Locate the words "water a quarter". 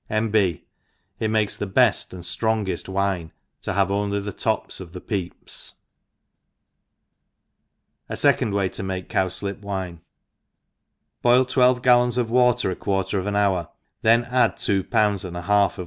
12.31-13.19